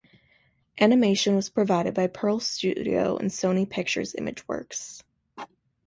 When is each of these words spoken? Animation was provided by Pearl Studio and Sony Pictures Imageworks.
Animation 0.79 1.35
was 1.35 1.51
provided 1.51 1.93
by 1.93 2.07
Pearl 2.07 2.39
Studio 2.39 3.17
and 3.17 3.29
Sony 3.29 3.69
Pictures 3.69 4.13
Imageworks. 4.17 5.03